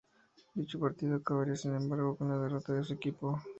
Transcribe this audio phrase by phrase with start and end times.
[0.55, 3.39] Dicho partido acabaría sin embargo con la derrota de su equipo.